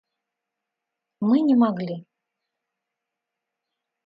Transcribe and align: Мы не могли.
Мы 1.27 1.37
не 1.49 1.55
могли. 1.63 1.97